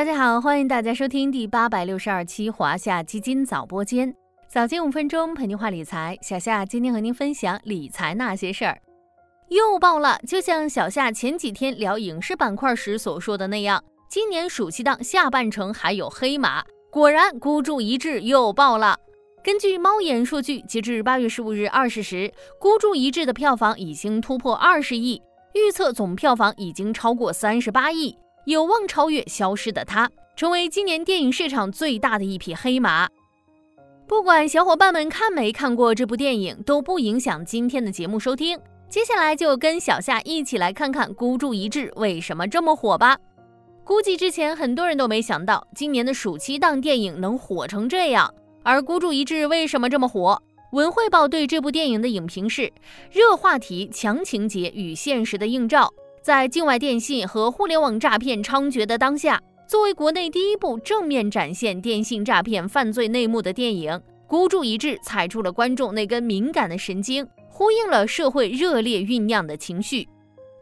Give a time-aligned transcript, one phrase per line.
[0.00, 4.14] 大家好，欢迎大家收听第八百六十二期华夏基金早播间，
[4.48, 6.16] 早间五分钟陪您话理财。
[6.22, 8.80] 小夏今天和您分享理财那些事儿。
[9.48, 16.64] 又爆了，就像小夏前几天聊影视板块时所说的那样，今年暑期档下半程还有黑马。
[16.90, 18.96] 果然，孤注一掷又爆了。
[19.44, 25.20] 根据猫眼数据，截至八月十五日二十时，孤注一掷的票房已经突破二十亿，
[25.52, 28.16] 预测总票房已经超过三十八亿。
[28.50, 33.08] 有望超越《消失的她》，成为今年电影市场最大的一匹黑马。
[34.08, 38.58] 不管小伙伴们看没看过这部电影，都不影响今天的节目收听。
[38.88, 43.16] 接下来就跟小夏一起来看看《孤注一掷》为什么这么火吧。
[43.84, 48.34] 估计之前很多人都没想到，今年的暑期档电影能火成这样。
[48.64, 50.42] 而《孤注一掷》为什么这么火？
[50.72, 52.72] 文汇报对这部电影的影评是：
[53.12, 55.92] 热话题、强情节与现实的映照。
[56.22, 63.92] 在境外电信和互联网诈骗猖獗的当下，作为国内第一部正面展现电信诈骗犯罪内幕的电影，
[64.26, 70.06] 《孤注一掷》踩住了观众那根敏感的神经，呼应了社会热烈酝酿的情绪。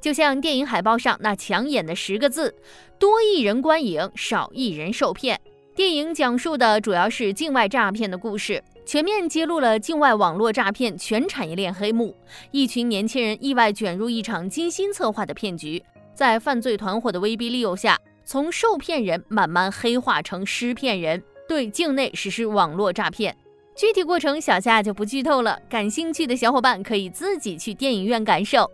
[0.00, 2.54] 就像电影海报上那抢眼的十个字
[3.00, 5.40] ：“多一人观影，少一人受骗。”
[5.74, 8.62] 电影讲述的主要是境外诈骗的故事。
[8.88, 12.16] 全面揭露了境外网络诈骗全产业链黑幕，
[12.52, 23.36] 一群年轻人意外卷入一场精心策划的骗局，在犯罪团伙的威逼利诱下，从受骗人慢慢黑化成施骗人，对境内实施网络诈骗。
[23.76, 28.66] 具体过程小夏就不剧透了，感兴趣的小伙伴可以自己去电影院感受。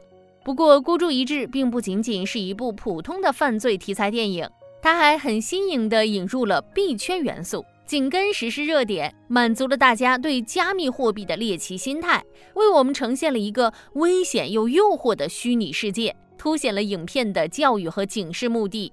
[0.44, 4.48] 不过，《孤注一掷》并不仅仅是一部普通的犯罪题材电影，
[4.80, 7.64] 它还很新颖地引入了币圈元素。
[7.86, 18.90] 紧跟时事热点，满足了大家对加密货币的猎奇心态，为我们呈现了一个危险又诱惑的虚拟世界，凸显了影片的教育和警示目的。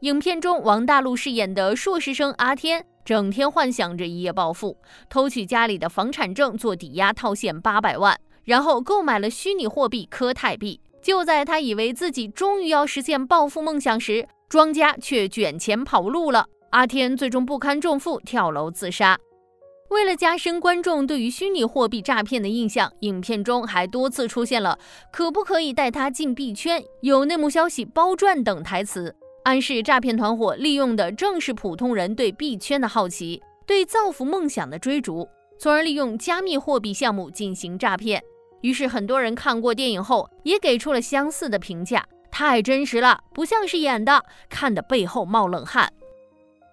[0.00, 4.78] 影片中，王大陆饰演的硕士生阿天，整天幻想着一夜暴富，
[5.10, 10.80] 偷取家里的房产证做抵押套现八百万，然后购买了虚拟货币科泰币。
[11.02, 16.46] 就在他以为自己终于要实现暴富梦想时，庄家却卷钱跑路了。
[16.72, 19.18] 阿天最终不堪重负跳楼自杀。
[19.90, 24.78] 为了加深观众对于虚拟货币诈骗的印象，影片中还多次出现了
[25.12, 26.82] “可不可以带他进币圈？
[27.02, 35.28] 有内幕消息包赚”等台词，暗示诈骗团伙利用的正是普通人对币圈的好奇、对造福梦想的追逐，
[35.58, 38.22] 从而利用加密货币项目进行诈骗。
[38.62, 45.92] 于是，很多人看过电影后也给出了相似的评价：太真实了，不像是演的，看的背后冒冷汗。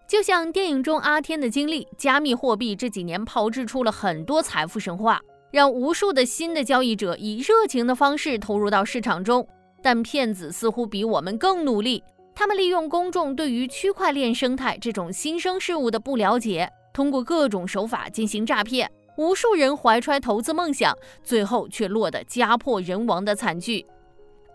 [0.09, 5.21] 就像电影中阿天的经历，加密货币这几年炮制出了很多财富神话，
[5.51, 9.47] 让无数的新的交易者以热情的方式投入到市场中。
[9.83, 12.03] 但骗子似乎比我们更努力，
[12.33, 18.89] 他们利用公众对于区块链生态这种新生事物的不了解，通过各种手法进行诈骗。
[19.15, 23.85] 无数人怀揣投资梦想，最后却落得家破人亡的惨剧。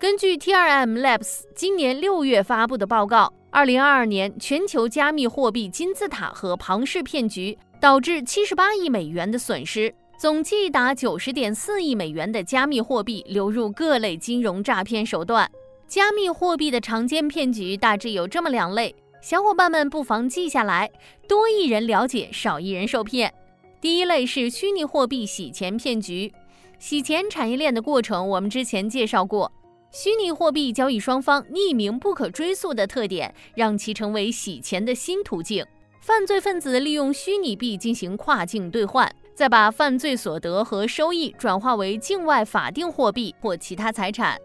[0.01, 3.33] 根据 TRM Labs 今年六月发布的报告。
[3.55, 15.49] 二零二二年，全球加密货币金字塔和庞氏骗局导致七十八亿美元的损失，总计达九十点四亿美元的加密货币流入各类金融诈骗手段。
[15.87, 20.91] 加密货币的常见骗局大致有这么两类，小伙伴们不妨记下来，
[21.29, 23.33] 多一人了解，少一人受骗。
[23.81, 26.33] 第一类是虚拟货币洗钱骗局，
[26.81, 29.53] 洗钱产业链的过程我们之前介绍过。
[29.95, 35.65] 虚拟货币交易双方匿名、不可追溯的特点，让其成为洗钱的新途径。
[36.01, 44.37] 犯罪分子利用虚拟币进行跨境兑换，再把犯罪所得和收益转化为境外法定货币或其他财产。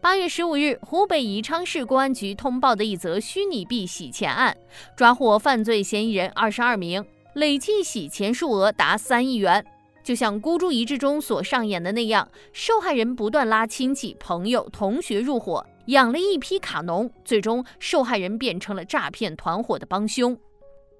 [0.00, 4.56] 八月十五日，湖北宜昌市公安局通报的一则虚拟币洗钱案，
[4.96, 9.64] 抓获犯罪嫌疑人二十二名，累计洗钱数额达三亿元。
[10.06, 20.38] 就像孤注一掷中所上演的那样，受害人不断拉亲戚、朋友、同学入伙，养了一批卡农，最终受害人变成了诈骗团伙的帮凶。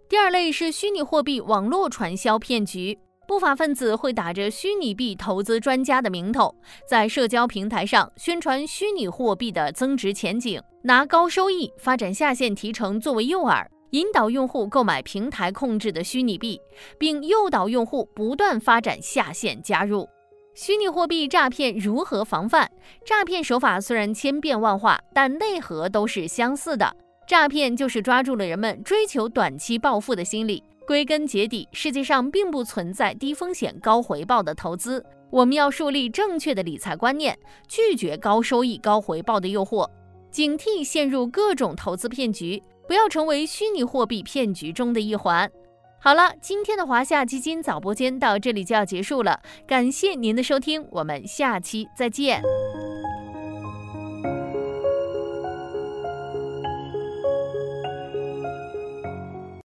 [0.08, 2.98] 第二类是虚拟货币网络传销骗局，
[3.28, 6.52] 不法分子会打着虚拟币投资专家的名头，
[6.90, 13.64] 在社交平台上宣传虚拟货币的增值前景，拿高收益、发展下线提成作为诱饵。
[13.96, 16.60] 引导用户购买平台控制的虚拟币，
[16.98, 20.06] 并诱导用户不断发展下线加入。
[20.54, 22.68] 虚拟货币诈骗如何防范？
[23.06, 26.94] 诈骗手法虽然千变万化，但内核都是相似的。
[27.26, 30.62] 诈骗就是抓住了人们追求短期暴富的心理。
[30.86, 35.02] 归根结底，世界上并不存在低风险高回报的投资。
[35.30, 37.34] 我们要树立正确的理财观念，
[37.66, 39.88] 拒绝高收益高回报的诱惑，
[40.30, 42.62] 警惕陷入各种投资骗局。
[42.86, 45.50] 不要成为虚拟货币骗局中的一环。
[45.98, 52.42] 好了，今天的华夏基金早播间到这里就要结束了，感谢您的收听，我们下期再见。